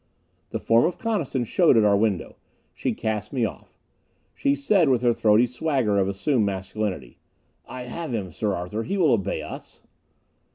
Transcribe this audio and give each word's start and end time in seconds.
The 0.49 0.57
form 0.57 0.85
of 0.85 0.97
Coniston 0.97 1.43
showed 1.43 1.77
at 1.77 1.83
our 1.83 1.95
window. 1.95 2.37
She 2.73 2.95
cast 2.95 3.31
me 3.31 3.45
off. 3.45 3.77
She 4.33 4.55
said, 4.55 4.89
with 4.89 5.03
her 5.03 5.13
throaty 5.13 5.45
swagger 5.45 5.99
of 5.99 6.07
assumed 6.07 6.43
masculinity: 6.43 7.19
"I 7.67 7.83
have 7.83 8.11
him, 8.11 8.31
Sir 8.31 8.55
Arthur. 8.55 8.81
He 8.81 8.97
will 8.97 9.11
obey 9.11 9.43
us." 9.43 9.83